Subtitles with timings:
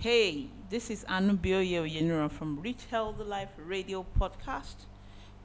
[0.00, 4.86] Hey, this is Anubio Yenura from Reach Healthy Life Radio Podcast,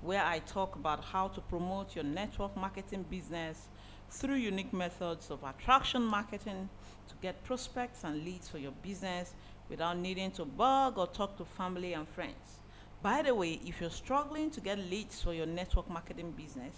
[0.02, 3.68] where I talk about how to promote your network marketing business
[4.10, 6.70] through unique methods of attraction marketing
[7.10, 9.34] to get prospects and leads for your business
[9.70, 12.60] without needing to bug or talk to family and friends.
[13.04, 16.76] By the way, if you're struggling to get leads for your network marketing business,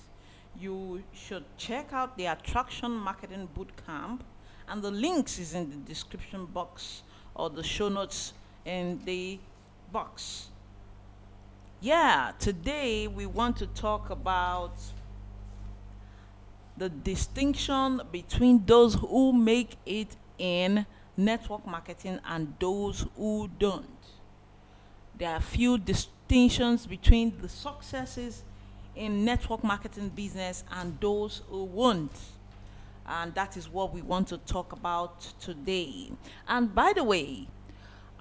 [0.59, 4.21] you should check out the Attraction Marketing Bootcamp,
[4.67, 7.03] and the links is in the description box
[7.37, 8.33] or the show notes
[8.65, 9.39] in the
[9.91, 10.49] box.
[11.79, 14.73] Yeah, today we want to talk about
[16.75, 20.85] the distinction between those who make it in
[21.15, 23.85] network marketing and those who don't.
[25.17, 28.43] There are few distinctions between the successes
[28.95, 32.11] in network marketing business and those who won't.
[33.07, 36.11] And that is what we want to talk about today.
[36.47, 37.47] And by the way,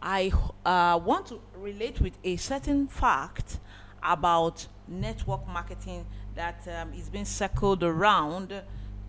[0.00, 0.32] I
[0.64, 3.58] uh, want to relate with a certain fact
[4.02, 8.62] about network marketing that um, is being circled around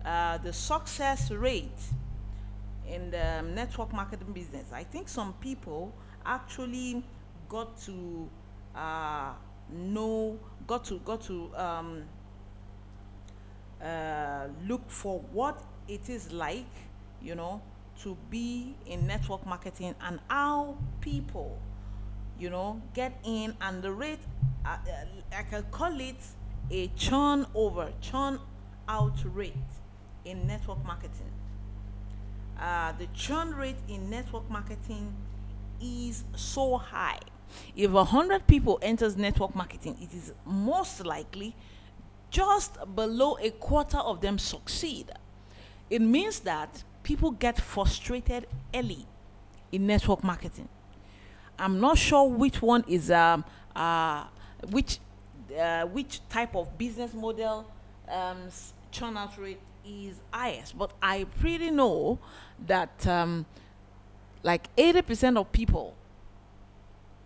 [0.04, 1.80] uh, the success rate
[2.88, 4.72] in the network marketing business.
[4.72, 5.92] I think some people
[6.24, 7.04] actually
[7.48, 8.28] got to
[8.74, 9.32] uh,
[9.70, 12.04] know, got to got to um,
[13.82, 16.66] uh, look for what it is like,
[17.22, 17.60] you know,
[18.02, 21.58] to be in network marketing and how people,
[22.38, 24.20] you know, get in and the rate,
[24.64, 26.16] uh, uh, I can call it
[26.70, 28.38] a churn over, churn
[28.88, 29.54] out rate
[30.24, 31.32] in network marketing.
[32.60, 35.14] Uh, the churn rate in network marketing
[35.80, 37.20] is so high.
[37.76, 41.54] If a hundred people enters network marketing, it is most likely
[42.30, 45.10] just below a quarter of them succeed.
[45.90, 49.06] It means that people get frustrated early
[49.72, 50.68] in network marketing.
[51.58, 54.24] I'm not sure which one is um uh
[54.70, 54.98] which
[55.58, 57.66] uh, which type of business model
[58.08, 58.36] um,
[58.90, 62.18] churn out rate is highest, but I pretty know
[62.66, 63.46] that um,
[64.42, 65.94] like 80% of people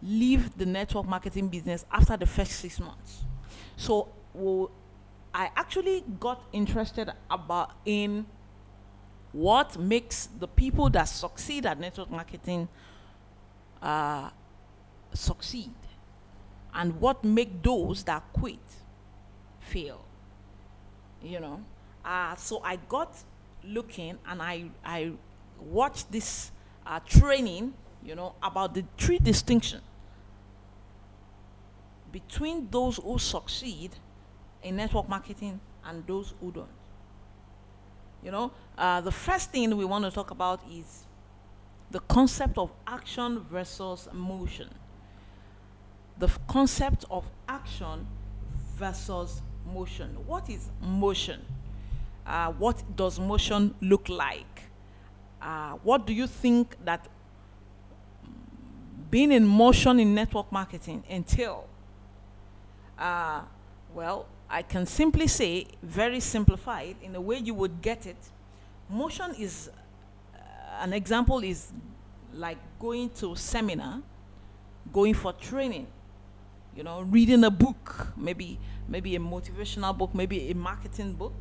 [0.03, 3.25] leave the network marketing business after the first six months.
[3.77, 4.71] So well,
[5.35, 8.27] I actually got interested about in
[9.33, 12.69] what makes the people that succeed at network marketing
[13.81, 14.29] uh,
[15.15, 15.73] succeed
[16.75, 18.59] and what make those that quit
[19.61, 20.05] fail
[21.23, 21.63] you know?
[22.05, 23.15] Uh, so i got
[23.65, 25.13] looking and i i
[25.61, 26.51] watched this
[26.85, 27.73] uh, training
[28.05, 29.81] you know about the three distinction
[32.11, 33.93] between those who succeed
[34.63, 36.69] in network marketing and those who don't
[38.23, 41.05] you know uh, the first thing we want to talk about is
[41.91, 44.69] the concept of action versus motion
[46.19, 48.07] the f- concept of action
[48.77, 50.17] versus motion.
[50.27, 51.41] What is motion?
[52.27, 54.63] Uh, what does motion look like?
[55.41, 57.09] Uh, what do you think that
[59.11, 61.67] being in motion in network marketing entail?
[62.99, 63.43] Uh,
[63.95, 68.19] well, I can simply say, very simplified, in the way you would get it,
[68.89, 69.71] motion is
[70.35, 70.39] uh,
[70.83, 71.73] an example is
[72.35, 74.03] like going to seminar,
[74.93, 75.87] going for training
[76.75, 78.59] you know reading a book maybe
[78.89, 81.35] maybe a motivational book maybe a marketing book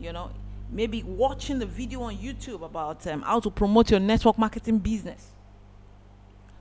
[0.00, 0.30] you know
[0.70, 5.28] maybe watching the video on youtube about um, how to promote your network marketing business.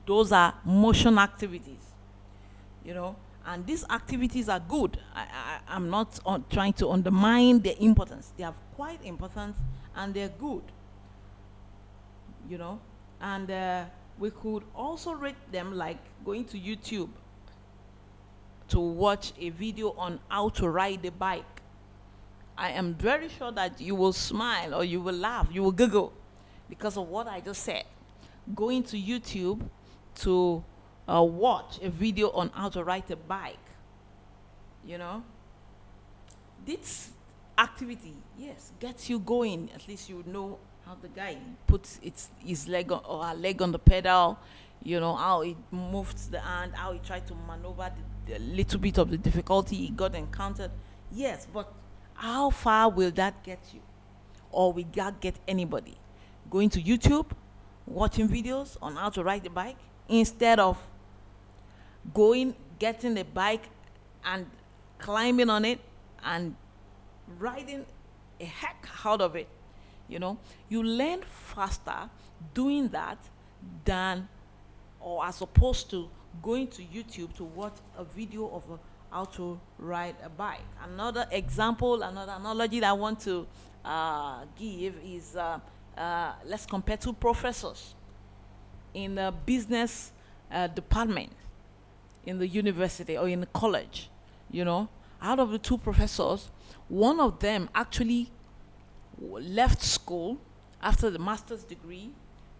[0.06, 1.84] Those are motion activities
[2.86, 3.16] you know
[3.48, 6.20] and these activities are good i, I i'm not
[6.52, 9.56] trying to undermine their importance they are quite important
[9.96, 10.64] and they're good
[12.50, 12.80] you know
[13.20, 13.86] and uh,
[14.20, 17.10] we could also rate them like going to youtube
[18.70, 21.62] to watch a video on how to ride a bike.
[22.58, 26.12] I am very sure that you will smile or you will laugh, you will giggle
[26.70, 27.84] because of what I just said.
[28.56, 29.62] Going to YouTube
[30.20, 30.64] to
[31.08, 33.58] uh, watch a video on how to ride a bike,
[34.86, 35.24] you know,
[36.66, 37.12] this
[37.58, 39.70] activity, yes, gets you going.
[39.74, 43.62] At least you know how the guy puts its, his leg on, or her leg
[43.62, 44.38] on the pedal,
[44.84, 47.92] you know, how he moves the hand, how he tried to maneuver
[48.26, 50.72] the a little bit of the difficulty he got encountered.
[51.12, 51.72] Yes, but
[52.14, 53.80] how far will that get you?
[54.52, 55.98] Or will that get anybody?
[56.50, 57.32] Going to YouTube,
[57.86, 59.78] watching videos on how to ride the bike
[60.10, 60.78] instead of
[62.14, 63.70] going, getting a bike
[64.24, 64.46] and
[64.98, 65.80] climbing on it
[66.24, 66.56] and
[67.40, 67.86] riding
[68.40, 69.48] a heck out of it.
[70.08, 70.38] You know,
[70.70, 72.10] you learn faster
[72.54, 73.18] doing that
[73.84, 74.28] than
[75.00, 76.10] or as opposed to
[76.42, 78.80] going to YouTube to watch a video of a,
[79.14, 80.62] how to ride a bike.
[80.84, 83.48] Another example, another analogy that I want to
[83.84, 85.60] uh, give is uh,
[85.98, 87.96] uh, let's compare two professors
[88.94, 90.12] in the business
[90.52, 91.32] uh, department
[92.28, 94.10] in the university or in the college.
[94.52, 94.90] You know,
[95.22, 96.52] out of the two professors,
[96.90, 98.30] one of them actually
[99.20, 100.38] left school
[100.82, 102.12] after the master's degree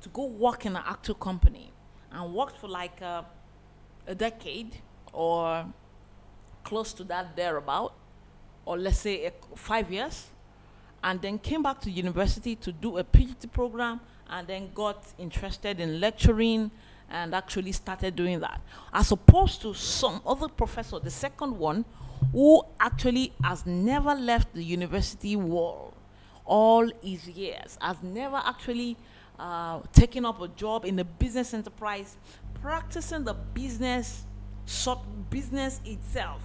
[0.02, 1.72] to go work in an actual company
[2.12, 3.22] and worked for like uh,
[4.08, 4.78] a decade
[5.14, 5.66] or
[6.64, 7.94] close to that thereabout
[8.66, 10.28] or let's say a, five years
[11.04, 14.00] and then came back to university to do a PhD program
[14.30, 16.72] and then got interested in lecturing
[17.10, 18.62] and actually started doing that.
[18.94, 21.86] As opposed to some other professor the second one
[22.32, 25.94] who actually has never left the university wall
[26.46, 28.98] all his years has never actually
[29.38, 32.18] uh, taken up a job in a business enterprise
[32.62, 34.24] practicing the business
[34.66, 35.00] sort
[35.30, 36.42] business itself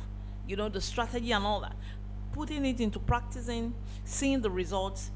[0.46, 1.74] you know the strategy and all that
[2.32, 3.72] putting it into practicing
[4.04, 5.10] seeing the results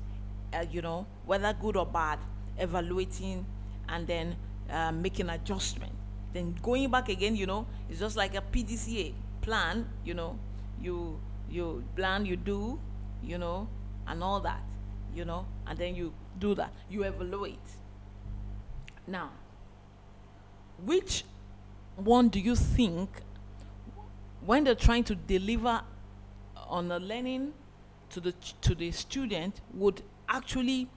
[0.55, 2.19] uh, you know whether good or bad
[2.59, 3.45] evaluating
[3.89, 4.37] and then
[4.71, 5.93] uh, making adjustment.
[6.33, 10.39] Then going back again you know it's just like a pdca plan you know
[10.81, 11.19] you
[11.49, 12.79] you plan you do
[13.23, 13.69] you know
[14.07, 14.61] and all that
[15.15, 16.73] you know and then you do that.
[16.91, 17.59] You evaluate.
[19.07, 19.31] Now
[20.85, 21.25] which
[21.97, 23.09] one do you think
[24.45, 25.81] when they're trying to deliver
[26.69, 27.55] on the learning
[28.11, 30.89] to the to the student would actually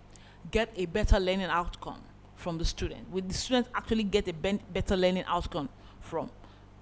[0.52, 2.02] get a better learning outcome
[2.40, 3.10] from the student.
[3.12, 5.68] Would the students actually get a ben- better learning outcome
[6.00, 6.32] from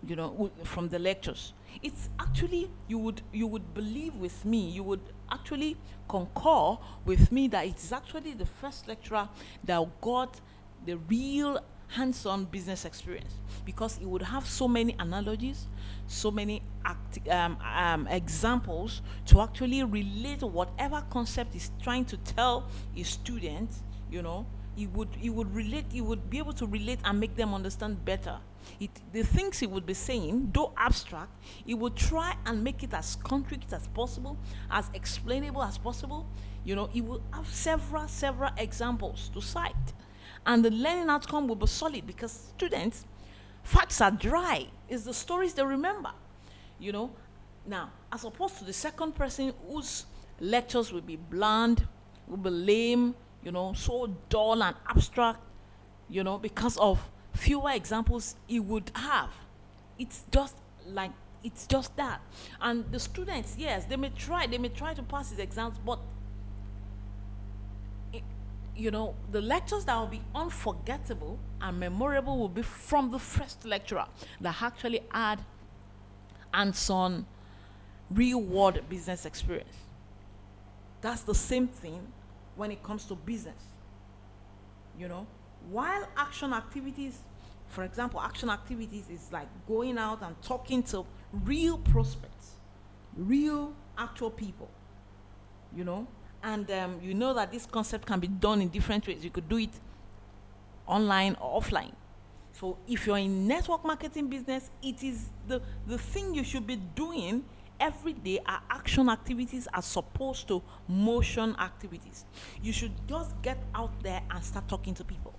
[0.06, 1.54] you know w- from the lectures.
[1.82, 5.02] It's actually you would you would believe with me you would
[5.32, 5.76] actually
[6.08, 9.28] concur with me that it's actually the first lecturer
[9.64, 10.40] that got
[10.86, 13.34] the real hands-on business experience.
[13.66, 15.68] Because he would have so many analogies
[16.10, 16.62] so many
[17.30, 22.66] um, um, examples to actually relate whatever concept he's trying to tell
[22.96, 23.70] a student,
[24.10, 24.46] you know
[24.78, 28.06] he would he would relate he would be able to relate and make them understand
[28.06, 28.38] better.
[28.80, 31.32] It, the things he would be saying though abstract
[31.66, 34.38] he would try and make it as concrete as possible
[34.70, 36.28] as explainable as possible.
[36.64, 39.94] You know he will have several several examples to cite.
[40.46, 43.06] And the learning outcome will be solid because students
[43.64, 44.68] facts are dry.
[44.88, 46.12] It's the stories they remember.
[46.80, 47.12] You know
[47.66, 50.06] now as opposed to the second person whose
[50.40, 51.88] lectures will be bland
[52.28, 53.16] will be lame
[53.48, 55.40] you know so dull and abstract
[56.10, 59.30] you know because of fewer examples he would have.
[59.98, 60.56] It's just
[60.86, 61.12] like
[61.44, 62.20] it's just that.
[62.60, 66.00] And the students yes they may try they may try to pass his exams but
[68.14, 68.24] i-
[68.76, 73.66] you know the lectures that will be unforgettable and memorable will be from the first
[73.66, 74.06] lecturer
[74.42, 75.40] that actually had
[76.54, 77.26] hands-on
[78.10, 79.76] real world business experience.
[81.02, 82.08] That's the same thing
[82.58, 83.64] when it comes to business
[85.00, 85.26] you know?
[85.70, 87.20] While action activities
[87.68, 92.54] for example action activities is like going out and talking to real prospects
[93.16, 94.70] real actual people
[95.76, 96.08] you know?
[96.44, 99.24] And um, you know that this concept can be done in different ways.
[99.24, 99.72] You could do it
[100.86, 101.92] online or offline.
[102.54, 106.76] So if you're in network marketing business it is the the thing you should be
[106.76, 107.44] doing
[107.80, 112.26] every day are action activities as supposed to motion activities.
[112.62, 115.34] You should just get out there and start talking to people.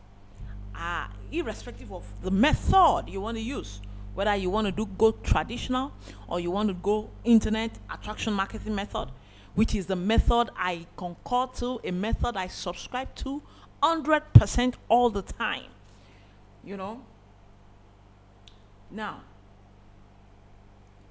[0.74, 3.80] Uh, irrespective of the method you want to use
[4.14, 5.92] whether you want to do go traditional
[6.28, 9.08] or you want to go internet attraction marketing method
[9.56, 13.42] which is the method i concur to a method i subscribe to
[13.82, 15.70] 100% all the time.
[16.64, 17.00] You know?
[18.90, 19.20] Now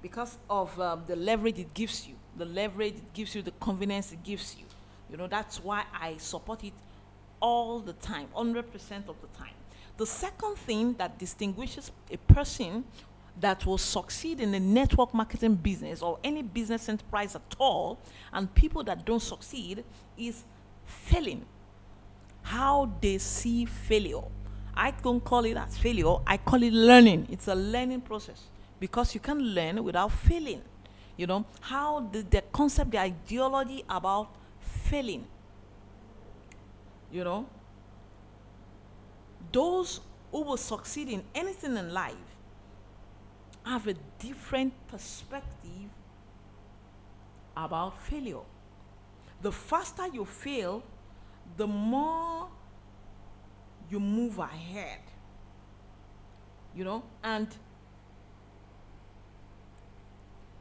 [0.02, 4.12] because of um, the leverage it gives you the leverage it gives you the convenience
[4.12, 4.64] it gives you
[5.10, 6.72] you know that's why i support it
[7.40, 8.58] all the time 100%
[9.08, 9.54] of the time
[9.96, 12.84] the second thing that distinguishes a person
[13.40, 17.98] that will succeed in the network marketing business or any business enterprise at all
[18.32, 19.84] and people that don't succeed
[20.16, 20.44] is
[20.84, 21.44] failing
[22.42, 24.22] how they see failure.
[24.74, 27.26] I don't call it as failure, I call it learning.
[27.30, 28.44] It's a learning process
[28.80, 30.62] because you can learn without failing.
[31.16, 34.30] You know, how the, the concept, the ideology about
[34.60, 35.26] failing.
[37.10, 37.46] You know,
[39.52, 42.14] those who will succeed in anything in life
[43.64, 45.90] have a different perspective
[47.56, 48.44] about failure.
[49.42, 50.82] The faster you fail,
[51.56, 52.48] the more
[53.90, 55.00] you move ahead.
[56.74, 57.48] You know, and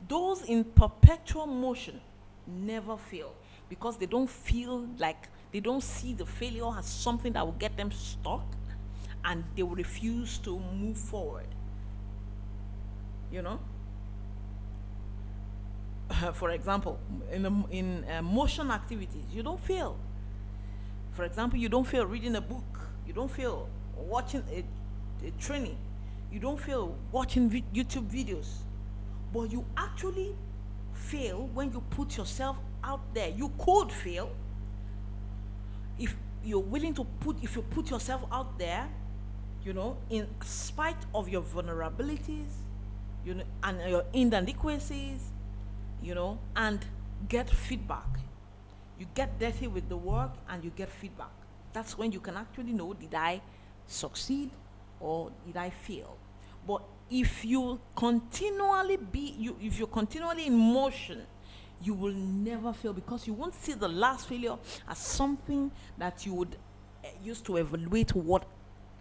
[0.08, 2.00] those in perpetual motion
[2.46, 3.34] never fail
[3.70, 7.76] because they don't feel like they don't see the failure as something that will get
[7.78, 8.46] them stuck
[9.26, 11.48] and they will refuse to move forward.
[13.32, 13.60] You know?
[16.34, 17.00] for example,
[17.32, 19.98] in, a, in uh, motion activities, you don't fail.
[21.12, 24.64] For example, you don't feel reading a book, you don't feel watching a,
[25.26, 25.78] a training,
[26.32, 28.48] you don't feel watching vi- YouTube videos,
[29.34, 30.36] but you actually
[30.94, 33.30] fail when you put yourself out there.
[33.30, 34.30] You could fail
[36.00, 38.88] if you're willing to put, if you put yourself out there,
[39.64, 42.52] you know, in spite of your vulnerabilities,
[43.26, 45.22] you know, and your inadequacies,
[46.02, 46.86] you know, and
[47.28, 48.08] get feedback.
[49.00, 51.32] You get dirty with the work and you get feedback.
[51.74, 53.42] That's when you can actually know did I
[53.86, 54.50] succeed
[55.00, 56.18] or did I fail?
[56.66, 61.22] But if you continually be you if you're continually in motion,
[61.82, 66.34] you will never fail because you won't see the last failure as something that you
[66.34, 66.56] would
[67.04, 68.46] uh, use to evaluate what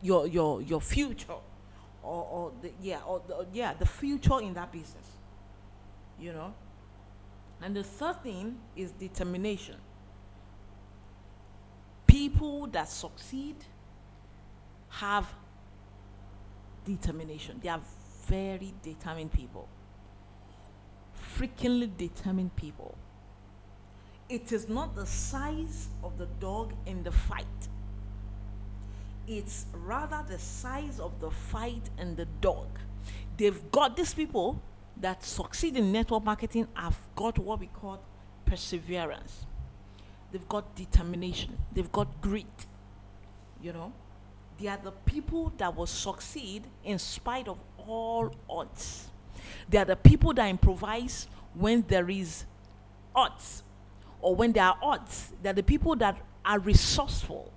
[0.03, 1.33] your your your future
[2.03, 5.07] or, or the yeah or the, yeah the future in that business
[6.21, 6.53] you know
[7.63, 9.77] and the third thing is determination.
[12.07, 13.57] People that succeed
[14.89, 15.27] have
[16.87, 17.61] determination.
[17.63, 17.81] They are
[18.27, 19.69] very determined people.
[21.37, 22.97] Freakingly determined people.
[24.29, 27.69] It is not the size of the dog in the fight,
[29.27, 32.67] it's rather the size of the fight and the dog.
[33.37, 34.63] They've got these people
[34.99, 38.01] that succeed in network marketing have got what we call
[38.45, 39.45] perseverance.
[40.33, 41.59] They've got determination.
[41.73, 42.67] They've got grit.
[43.61, 43.93] You know,
[44.59, 49.09] they are the people that will succeed in spite of all odds.
[49.69, 52.45] They are the people that improvise when there is
[53.15, 53.63] odds
[54.21, 55.33] or when there are odds.
[55.43, 57.53] They're the people that are resourceful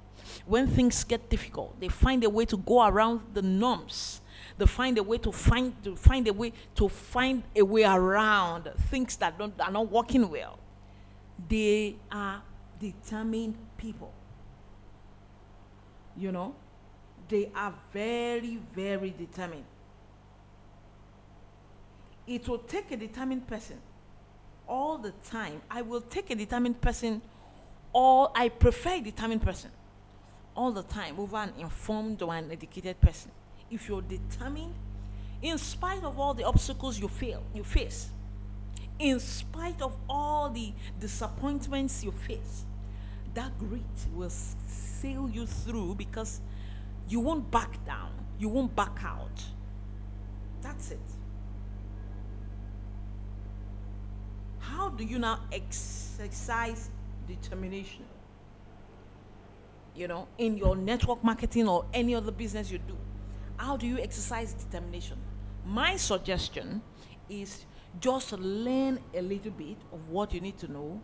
[0.45, 1.79] when things get difficult.
[1.79, 4.21] They find a way to go around the norms
[4.59, 8.69] they find a way to find to find a way to find a way around
[8.89, 10.59] things that don't are not working well.
[11.47, 12.43] They are
[12.77, 14.11] determined people.
[16.17, 16.55] You know,
[17.29, 19.65] they are very, very determined.
[22.27, 23.77] It will take a determined person
[24.67, 25.61] all the time.
[25.69, 27.21] I will take a determined person,
[27.93, 29.71] or I prefer a determined person
[30.55, 33.31] all the time over an informed or an educated person
[33.71, 34.73] if you're determined,
[35.41, 38.09] in spite of all the obstacles you feel you face,
[38.97, 42.65] in spite of all the disappointments you face,
[43.33, 43.81] that grit
[44.13, 46.41] will sail you through because
[47.09, 49.43] you won't back down, you won't back out.
[50.61, 50.99] That's it.
[54.59, 56.89] How do you now exercise
[57.27, 58.05] determination?
[59.95, 62.95] You know, in your network marketing or any other business you do
[63.59, 65.17] how do you exercise determination?
[65.65, 66.81] My suggestion
[67.29, 67.65] is
[67.99, 71.01] just learn a little bit of what you need to know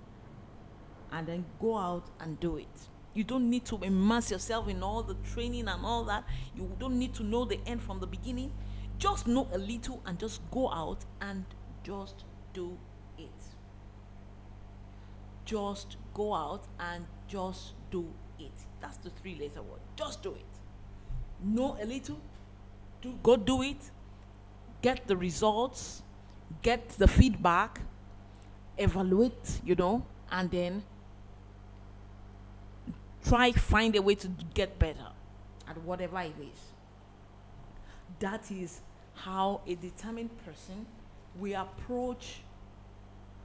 [1.12, 2.88] and then go out and do it.
[3.16, 6.26] You don't need to immerse yourself in all the training and all that.
[6.56, 8.52] You don't need to know the end from the beginning.
[9.00, 11.46] Just know a little and just go out and
[11.84, 12.78] just do
[13.18, 13.32] it.
[15.46, 18.06] Just go out and just do
[18.38, 18.54] it.
[18.80, 19.80] That's the three letter word.
[19.96, 20.46] Just do it.
[21.44, 22.20] Know a little
[23.06, 23.92] do, go do it,
[24.82, 26.02] get the results,
[26.62, 27.82] get the feedback,
[28.78, 30.84] evaluate, you know, and then
[33.28, 35.08] try find a way to get better
[35.68, 36.60] at whatever it is.
[38.20, 38.82] That is
[39.16, 40.86] how a determined person
[41.40, 42.42] we approach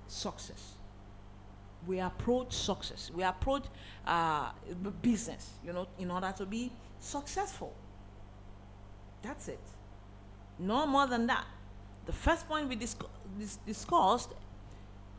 [0.06, 0.74] success.
[1.86, 3.10] We approach success.
[3.14, 3.64] We approach
[4.06, 4.50] uh,
[5.00, 7.72] business, you know, in order to be successful.
[9.22, 9.60] That's it.
[10.58, 11.46] No more than that.
[12.06, 12.96] The first point we dis-
[13.38, 14.30] dis- discussed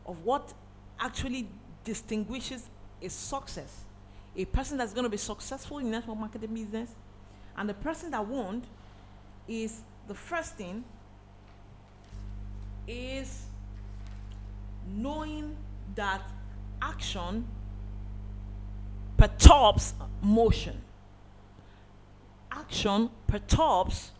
[0.06, 0.52] of what
[1.00, 1.48] actually
[1.84, 2.68] distinguishes
[3.00, 3.84] a success,
[4.36, 6.90] a person that's going to be successful in network marketing business,
[7.56, 8.64] and the person that won't,
[9.46, 10.84] is the first thing
[12.86, 13.44] is
[14.96, 15.56] knowing
[15.94, 16.22] that
[16.80, 17.46] action
[19.16, 20.80] perturbs motion
[22.52, 24.12] action perturbs,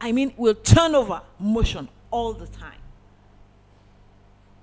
[0.00, 2.80] I mean, will turn over motion all the time.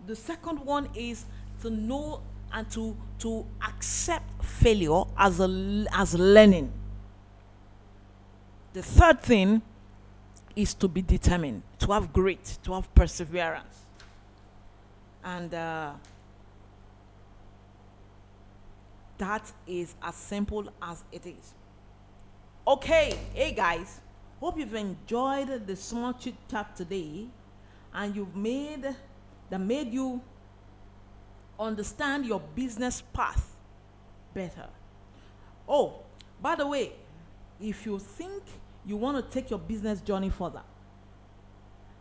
[0.06, 1.26] The second one is
[1.62, 2.22] to know
[2.54, 6.72] and to, to accept failure as, a, as learning.
[8.74, 9.62] The third thing
[10.56, 13.86] is to be determined, to have grit, to have perseverance.
[15.24, 15.92] And uh,
[19.18, 21.54] that is as simple as it is.
[22.68, 24.00] Okay, hey guys,
[24.40, 27.28] hope you've enjoyed the small chit chat today
[27.94, 28.96] and you've made
[29.50, 30.22] that made you
[31.60, 33.56] understand your business path
[34.34, 34.68] better.
[35.68, 36.02] Oh,
[36.42, 36.92] by the way,
[37.60, 38.44] if you think
[38.86, 40.62] you want to take your business journey further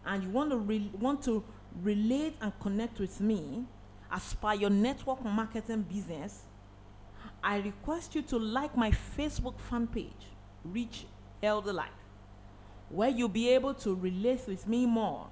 [0.04, 1.42] and you want to re- want to
[1.82, 3.64] relate and connect with me
[4.10, 6.42] as per your network marketing business,
[7.42, 10.12] I request you to like my Facebook fan page,
[10.64, 11.06] Reach
[11.42, 11.88] Elder Life,
[12.88, 15.26] where you'll be able to relate with me more.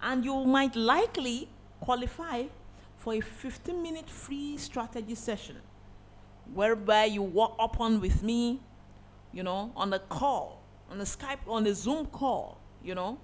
[0.00, 1.48] And you might likely
[1.80, 2.44] qualify
[3.06, 5.54] for a 15 minute free strategy session
[6.52, 8.60] whereby you walk up on with me,
[9.32, 10.60] you know, on the call,
[10.90, 13.16] on the Skype, on the Zoom call, you know,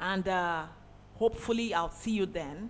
[0.00, 0.64] and uh,
[1.14, 2.68] hopefully I'll see you then.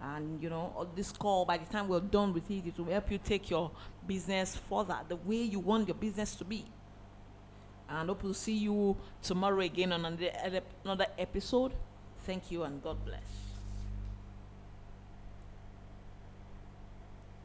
[0.00, 3.10] And you know, this call, by the time we're done with it, it will help
[3.10, 3.72] you take your
[4.06, 6.64] business further the way you want your business to be.
[7.88, 11.72] And hope to see you tomorrow again on another, another episode.
[12.24, 13.49] Thank you and God bless.